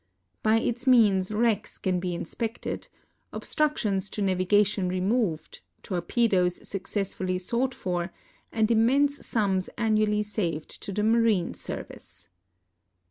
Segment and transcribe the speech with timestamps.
[0.41, 2.87] By its means wrecks can be inspected,
[3.31, 8.11] obstructions to navigation removed, torpedoes suc cessfully sought for,
[8.51, 12.29] and immense sums annually saved to the marine service.